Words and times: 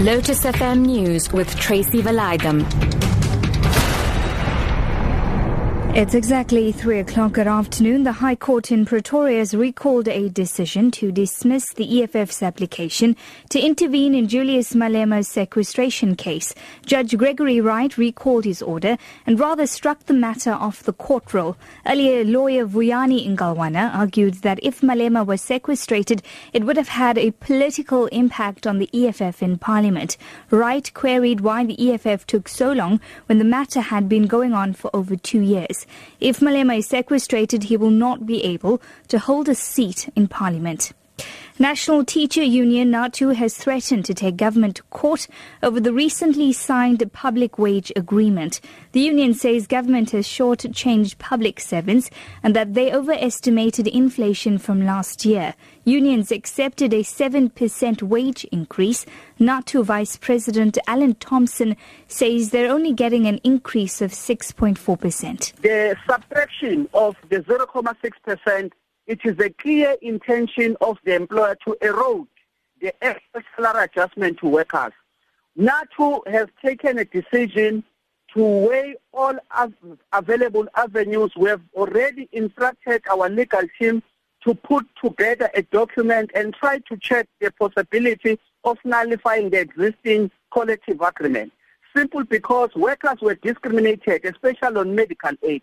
Lotus 0.00 0.44
FM 0.44 0.86
News 0.86 1.30
with 1.30 1.54
Tracy 1.56 2.00
Valaydham. 2.00 2.89
It's 5.92 6.14
exactly 6.14 6.70
3 6.70 7.00
o'clock 7.00 7.36
at 7.36 7.48
afternoon. 7.48 8.04
The 8.04 8.12
High 8.12 8.36
Court 8.36 8.70
in 8.70 8.86
Pretoria 8.86 9.38
has 9.38 9.54
recalled 9.54 10.06
a 10.06 10.28
decision 10.28 10.92
to 10.92 11.10
dismiss 11.10 11.72
the 11.74 12.02
EFF's 12.02 12.44
application 12.44 13.16
to 13.48 13.60
intervene 13.60 14.14
in 14.14 14.28
Julius 14.28 14.72
Malema's 14.72 15.26
sequestration 15.26 16.14
case. 16.14 16.54
Judge 16.86 17.18
Gregory 17.18 17.60
Wright 17.60 17.98
recalled 17.98 18.44
his 18.44 18.62
order 18.62 18.98
and 19.26 19.40
rather 19.40 19.66
struck 19.66 20.06
the 20.06 20.14
matter 20.14 20.52
off 20.52 20.84
the 20.84 20.92
court 20.92 21.34
roll. 21.34 21.56
Earlier, 21.84 22.24
lawyer 22.24 22.66
Vuyani 22.66 23.28
Ngalwana 23.28 23.92
argued 23.92 24.34
that 24.42 24.60
if 24.62 24.82
Malema 24.82 25.26
was 25.26 25.42
sequestrated, 25.42 26.22
it 26.52 26.64
would 26.64 26.76
have 26.76 26.90
had 26.90 27.18
a 27.18 27.32
political 27.32 28.06
impact 28.06 28.64
on 28.64 28.78
the 28.78 28.88
EFF 28.94 29.42
in 29.42 29.58
Parliament. 29.58 30.16
Wright 30.50 30.94
queried 30.94 31.40
why 31.40 31.64
the 31.64 31.92
EFF 31.92 32.28
took 32.28 32.46
so 32.46 32.70
long 32.72 33.00
when 33.26 33.38
the 33.38 33.44
matter 33.44 33.80
had 33.80 34.08
been 34.08 34.28
going 34.28 34.52
on 34.52 34.72
for 34.72 34.88
over 34.94 35.16
two 35.16 35.40
years. 35.40 35.79
If 36.20 36.40
Malema 36.40 36.78
is 36.78 36.88
sequestrated, 36.88 37.64
he 37.64 37.76
will 37.76 37.90
not 37.90 38.26
be 38.26 38.42
able 38.44 38.80
to 39.08 39.18
hold 39.18 39.48
a 39.48 39.54
seat 39.54 40.08
in 40.16 40.28
Parliament. 40.28 40.92
National 41.60 42.06
Teacher 42.06 42.42
Union 42.42 42.90
NATU 42.90 43.34
has 43.34 43.54
threatened 43.54 44.06
to 44.06 44.14
take 44.14 44.38
government 44.38 44.76
to 44.76 44.82
court 44.84 45.28
over 45.62 45.78
the 45.78 45.92
recently 45.92 46.54
signed 46.54 47.12
public 47.12 47.58
wage 47.58 47.92
agreement. 47.94 48.62
The 48.92 49.00
union 49.00 49.34
says 49.34 49.66
government 49.66 50.12
has 50.12 50.26
short-changed 50.26 51.18
public 51.18 51.60
servants 51.60 52.08
and 52.42 52.56
that 52.56 52.72
they 52.72 52.90
overestimated 52.90 53.86
inflation 53.86 54.56
from 54.56 54.86
last 54.86 55.26
year. 55.26 55.54
Unions 55.84 56.32
accepted 56.32 56.94
a 56.94 57.02
7% 57.02 58.02
wage 58.04 58.44
increase. 58.44 59.04
NATU 59.38 59.84
Vice 59.84 60.16
President 60.16 60.78
Alan 60.86 61.14
Thompson 61.16 61.76
says 62.08 62.52
they're 62.52 62.72
only 62.72 62.94
getting 62.94 63.26
an 63.26 63.38
increase 63.44 64.00
of 64.00 64.12
6.4%. 64.12 65.52
The 65.60 65.94
subtraction 66.08 66.88
of 66.94 67.16
the 67.28 67.40
0.6% 67.40 68.72
it 69.06 69.20
is 69.24 69.38
a 69.40 69.50
clear 69.50 69.96
intention 70.02 70.76
of 70.80 70.98
the 71.04 71.14
employer 71.14 71.56
to 71.66 71.76
erode 71.82 72.26
the 72.80 72.92
extra 73.04 73.42
salary 73.56 73.84
adjustment 73.84 74.38
to 74.38 74.46
workers. 74.46 74.92
NATU 75.58 76.26
has 76.28 76.46
taken 76.64 76.98
a 76.98 77.04
decision 77.04 77.84
to 78.34 78.42
weigh 78.42 78.94
all 79.12 79.34
available 80.12 80.66
avenues. 80.76 81.32
We 81.36 81.48
have 81.48 81.62
already 81.74 82.28
instructed 82.32 83.02
our 83.10 83.28
legal 83.28 83.62
team 83.78 84.02
to 84.44 84.54
put 84.54 84.86
together 85.02 85.50
a 85.54 85.62
document 85.62 86.30
and 86.34 86.54
try 86.54 86.78
to 86.78 86.96
check 86.96 87.28
the 87.40 87.50
possibility 87.52 88.38
of 88.64 88.78
nullifying 88.84 89.50
the 89.50 89.60
existing 89.60 90.30
collective 90.52 91.00
agreement. 91.00 91.52
Simple 91.94 92.24
because 92.24 92.70
workers 92.76 93.20
were 93.20 93.34
discriminated, 93.34 94.24
especially 94.24 94.76
on 94.76 94.94
medical 94.94 95.32
aid. 95.42 95.62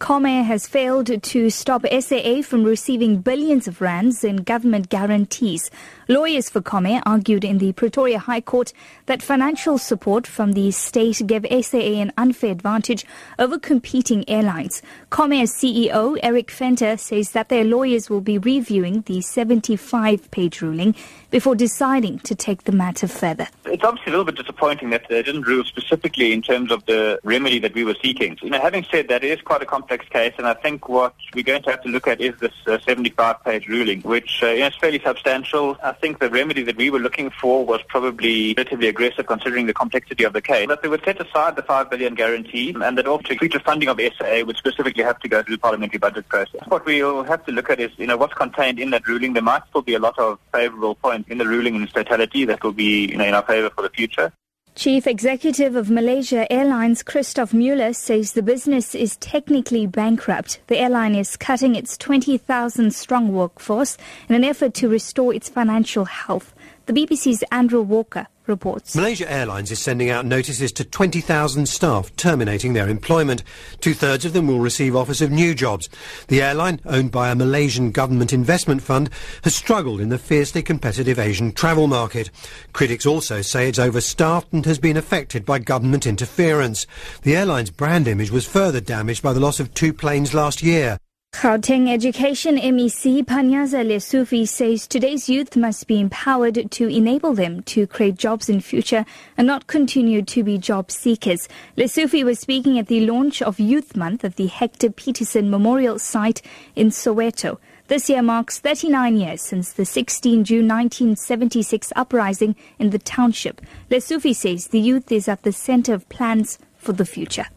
Comair 0.00 0.44
has 0.44 0.66
failed 0.66 1.22
to 1.22 1.50
stop 1.50 1.86
SAA 1.86 2.42
from 2.42 2.64
receiving 2.64 3.20
billions 3.20 3.68
of 3.68 3.80
rands 3.80 4.24
in 4.24 4.38
government 4.38 4.88
guarantees. 4.88 5.70
Lawyers 6.08 6.50
for 6.50 6.60
Comair 6.60 7.00
argued 7.06 7.44
in 7.44 7.58
the 7.58 7.72
Pretoria 7.72 8.18
High 8.18 8.40
Court 8.40 8.72
that 9.06 9.22
financial 9.22 9.78
support 9.78 10.26
from 10.26 10.52
the 10.52 10.72
state 10.72 11.22
gave 11.26 11.46
SAA 11.48 12.00
an 12.02 12.12
unfair 12.18 12.50
advantage 12.50 13.06
over 13.38 13.58
competing 13.58 14.28
airlines. 14.28 14.82
Comair's 15.10 15.52
CEO 15.52 16.18
Eric 16.22 16.50
Venter 16.50 16.98
says 16.98 17.30
that 17.30 17.48
their 17.48 17.64
lawyers 17.64 18.10
will 18.10 18.20
be 18.20 18.36
reviewing 18.36 19.02
the 19.02 19.18
75-page 19.20 20.60
ruling 20.60 20.94
before 21.30 21.54
deciding 21.54 22.18
to 22.20 22.34
take 22.34 22.64
the 22.64 22.72
matter 22.72 23.08
further. 23.08 23.48
It's 23.64 23.82
obviously 23.82 24.10
a 24.12 24.18
little 24.18 24.26
bit 24.26 24.36
disappointing 24.36 24.90
that 24.90 25.08
they 25.08 25.22
didn't 25.22 25.42
rule 25.42 25.64
specifically 25.64 26.32
in 26.32 26.42
terms 26.42 26.70
of 26.70 26.84
the 26.84 27.18
remedy 27.24 27.58
that 27.60 27.74
we 27.74 27.84
were 27.84 27.96
seeking. 28.02 28.36
You 28.42 28.50
know, 28.50 28.60
having 28.60 28.84
said 28.90 29.08
that, 29.08 29.24
it 29.24 29.30
is 29.30 29.40
quite 29.40 29.62
a 29.62 29.66
complex 29.66 29.83
case, 29.88 30.34
and 30.38 30.46
I 30.46 30.54
think 30.54 30.88
what 30.88 31.14
we're 31.34 31.44
going 31.44 31.62
to 31.62 31.70
have 31.70 31.82
to 31.82 31.88
look 31.88 32.06
at 32.06 32.20
is 32.20 32.38
this 32.40 32.52
uh, 32.66 32.78
75-page 32.78 33.68
ruling, 33.68 34.00
which 34.02 34.42
uh, 34.42 34.46
is 34.46 34.74
fairly 34.76 35.00
substantial. 35.00 35.76
I 35.82 35.92
think 35.92 36.18
the 36.18 36.30
remedy 36.30 36.62
that 36.62 36.76
we 36.76 36.90
were 36.90 36.98
looking 36.98 37.30
for 37.30 37.64
was 37.64 37.80
probably 37.88 38.54
relatively 38.56 38.88
aggressive 38.88 39.26
considering 39.26 39.66
the 39.66 39.74
complexity 39.74 40.24
of 40.24 40.32
the 40.32 40.42
case. 40.42 40.68
That 40.68 40.82
they 40.82 40.88
would 40.88 41.04
set 41.04 41.20
aside 41.20 41.56
the 41.56 41.62
5 41.62 41.90
billion 41.90 42.14
guarantee 42.14 42.74
and 42.80 42.98
that 42.98 43.06
also 43.06 43.34
future 43.34 43.60
funding 43.60 43.88
of 43.88 44.00
SAA 44.00 44.42
would 44.44 44.56
specifically 44.56 45.02
have 45.02 45.18
to 45.20 45.28
go 45.28 45.42
through 45.42 45.56
the 45.56 45.60
parliamentary 45.60 45.98
budget 45.98 46.28
process. 46.28 46.62
What 46.68 46.84
we'll 46.84 47.24
have 47.24 47.44
to 47.46 47.52
look 47.52 47.70
at 47.70 47.80
is, 47.80 47.90
you 47.96 48.06
know, 48.06 48.16
what's 48.16 48.34
contained 48.34 48.78
in 48.78 48.90
that 48.90 49.06
ruling. 49.06 49.32
There 49.32 49.42
might 49.42 49.62
still 49.68 49.82
be 49.82 49.94
a 49.94 49.98
lot 49.98 50.18
of 50.18 50.38
favorable 50.52 50.94
points 50.94 51.28
in 51.30 51.38
the 51.38 51.46
ruling 51.46 51.74
in 51.74 51.82
its 51.82 51.92
totality 51.92 52.44
that 52.44 52.62
will 52.62 52.72
be, 52.72 53.06
you 53.06 53.16
know, 53.16 53.24
in 53.24 53.34
our 53.34 53.42
favor 53.42 53.70
for 53.70 53.82
the 53.82 53.90
future. 53.90 54.32
Chief 54.76 55.06
Executive 55.06 55.76
of 55.76 55.88
Malaysia 55.88 56.52
Airlines 56.52 57.04
Christoph 57.04 57.54
Mueller 57.54 57.92
says 57.92 58.32
the 58.32 58.42
business 58.42 58.92
is 58.92 59.16
technically 59.18 59.86
bankrupt. 59.86 60.58
The 60.66 60.78
airline 60.78 61.14
is 61.14 61.36
cutting 61.36 61.76
its 61.76 61.96
20,000 61.96 62.92
strong 62.92 63.32
workforce 63.32 63.96
in 64.28 64.34
an 64.34 64.42
effort 64.42 64.74
to 64.74 64.88
restore 64.88 65.32
its 65.32 65.48
financial 65.48 66.06
health. 66.06 66.52
The 66.86 66.92
BBC's 66.92 67.42
Andrew 67.50 67.80
Walker 67.80 68.26
reports. 68.46 68.94
Malaysia 68.94 69.30
Airlines 69.30 69.70
is 69.70 69.78
sending 69.78 70.10
out 70.10 70.26
notices 70.26 70.70
to 70.72 70.84
20,000 70.84 71.66
staff 71.66 72.14
terminating 72.16 72.74
their 72.74 72.90
employment. 72.90 73.42
Two 73.80 73.94
thirds 73.94 74.26
of 74.26 74.34
them 74.34 74.46
will 74.46 74.60
receive 74.60 74.94
offers 74.94 75.22
of 75.22 75.30
new 75.30 75.54
jobs. 75.54 75.88
The 76.28 76.42
airline, 76.42 76.80
owned 76.84 77.10
by 77.10 77.30
a 77.30 77.34
Malaysian 77.34 77.90
government 77.90 78.34
investment 78.34 78.82
fund, 78.82 79.08
has 79.44 79.54
struggled 79.54 79.98
in 79.98 80.10
the 80.10 80.18
fiercely 80.18 80.62
competitive 80.62 81.18
Asian 81.18 81.52
travel 81.52 81.86
market. 81.86 82.30
Critics 82.74 83.06
also 83.06 83.40
say 83.40 83.66
it's 83.66 83.78
overstaffed 83.78 84.52
and 84.52 84.66
has 84.66 84.78
been 84.78 84.98
affected 84.98 85.46
by 85.46 85.60
government 85.60 86.06
interference. 86.06 86.86
The 87.22 87.34
airline's 87.34 87.70
brand 87.70 88.06
image 88.06 88.30
was 88.30 88.46
further 88.46 88.82
damaged 88.82 89.22
by 89.22 89.32
the 89.32 89.40
loss 89.40 89.58
of 89.58 89.72
two 89.72 89.94
planes 89.94 90.34
last 90.34 90.62
year. 90.62 90.98
Gauteng 91.44 91.92
Education 91.92 92.56
MEC 92.56 93.22
Panyaza 93.26 93.84
Lesufi 93.84 94.48
says 94.48 94.86
today's 94.86 95.28
youth 95.28 95.56
must 95.56 95.86
be 95.86 96.00
empowered 96.00 96.70
to 96.70 96.88
enable 96.88 97.34
them 97.34 97.62
to 97.64 97.86
create 97.86 98.16
jobs 98.16 98.48
in 98.48 98.62
future 98.62 99.04
and 99.36 99.46
not 99.46 99.66
continue 99.66 100.22
to 100.22 100.42
be 100.42 100.56
job 100.56 100.90
seekers. 100.90 101.46
Lesufi 101.76 102.24
was 102.24 102.40
speaking 102.40 102.78
at 102.78 102.86
the 102.86 103.04
launch 103.04 103.42
of 103.42 103.60
Youth 103.60 103.94
Month 103.94 104.24
at 104.24 104.36
the 104.36 104.46
Hector 104.46 104.88
Pieterson 104.88 105.50
Memorial 105.50 105.98
Site 105.98 106.40
in 106.74 106.88
Soweto. 106.88 107.58
This 107.88 108.08
year 108.08 108.22
marks 108.22 108.58
39 108.58 109.18
years 109.18 109.42
since 109.42 109.70
the 109.70 109.84
16 109.84 110.44
June 110.44 110.66
1976 110.66 111.92
uprising 111.94 112.56
in 112.78 112.88
the 112.88 112.98
township. 112.98 113.60
Lesufi 113.90 114.34
says 114.34 114.68
the 114.68 114.80
youth 114.80 115.12
is 115.12 115.28
at 115.28 115.42
the 115.42 115.52
center 115.52 115.92
of 115.92 116.08
plans 116.08 116.58
for 116.78 116.94
the 116.94 117.04
future. 117.04 117.48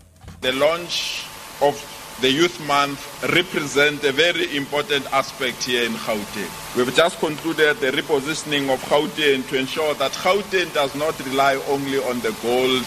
The 0.42 0.52
launch 0.52 1.24
of 1.62 1.97
the 2.22 2.32
Youth 2.32 2.60
Month 2.66 3.24
represent 3.32 4.04
a 4.04 4.12
very 4.12 4.58
important 4.58 5.06
aspect 5.14 5.64
here 5.64 5.86
in 5.86 5.94
Gauteng. 5.94 6.76
We've 6.76 6.94
just 6.96 7.20
concluded 7.20 7.78
the 7.78 7.92
repositioning 7.92 8.74
of 8.74 8.82
Gauteng 8.86 9.48
to 9.50 9.58
ensure 9.60 9.94
that 9.96 10.14
Gauteng 10.14 10.74
does 10.74 10.96
not 10.96 11.14
rely 11.28 11.56
only 11.70 12.00
on 12.00 12.20
the 12.22 12.36
gold 12.42 12.86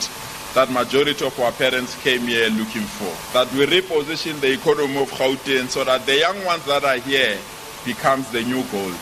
that 0.54 0.69
majority 0.72 1.24
of 1.24 1.38
our 1.38 1.52
parents 1.52 1.94
came 2.02 2.22
here 2.22 2.50
looking 2.50 2.82
for. 2.82 3.14
That 3.32 3.52
we 3.52 3.66
reposition 3.66 4.40
the 4.40 4.52
economy 4.52 5.00
of 5.00 5.10
Gauteng 5.12 5.69
so 5.69 5.84
that 5.84 6.06
the 6.06 6.19
young 6.19 6.44
ones 6.44 6.64
that 6.66 6.82
are 6.82 6.98
here 6.98 7.38
becomes 7.84 8.28
the 8.32 8.42
new 8.42 8.64
gold. 8.72 8.98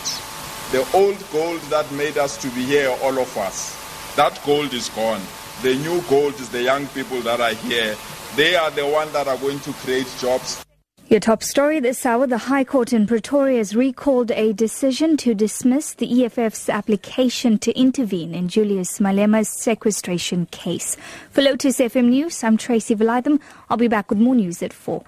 The 0.72 0.86
old 0.92 1.16
gold 1.32 1.60
that 1.72 1.90
made 1.92 2.18
us 2.18 2.36
to 2.42 2.48
be 2.50 2.64
here, 2.64 2.94
all 3.02 3.18
of 3.18 3.34
us, 3.38 3.74
that 4.16 4.38
gold 4.44 4.74
is 4.74 4.90
gone. 4.90 5.22
The 5.62 5.74
new 5.76 6.02
gold 6.02 6.34
is 6.34 6.50
the 6.50 6.62
young 6.62 6.86
people 6.88 7.22
that 7.22 7.40
are 7.40 7.54
here 7.54 7.96
they 8.36 8.56
are 8.56 8.70
the 8.70 8.86
ones 8.86 9.12
that 9.12 9.28
are 9.28 9.36
going 9.38 9.60
to 9.60 9.72
create 9.74 10.06
jobs. 10.18 10.64
Your 11.08 11.20
top 11.20 11.42
story 11.42 11.80
this 11.80 12.04
hour 12.04 12.26
the 12.26 12.36
High 12.36 12.64
Court 12.64 12.92
in 12.92 13.06
Pretoria 13.06 13.56
has 13.56 13.74
recalled 13.74 14.30
a 14.32 14.52
decision 14.52 15.16
to 15.16 15.34
dismiss 15.34 15.94
the 15.94 16.24
EFF's 16.24 16.68
application 16.68 17.58
to 17.60 17.72
intervene 17.72 18.34
in 18.34 18.48
Julius 18.48 19.00
Malema's 19.00 19.48
sequestration 19.48 20.44
case. 20.50 20.98
For 21.30 21.40
Lotus 21.40 21.78
FM 21.78 22.10
News, 22.10 22.44
I'm 22.44 22.58
Tracy 22.58 22.94
Valaydham. 22.94 23.40
I'll 23.70 23.78
be 23.78 23.88
back 23.88 24.10
with 24.10 24.18
more 24.18 24.34
news 24.34 24.62
at 24.62 24.74
4. 24.74 25.02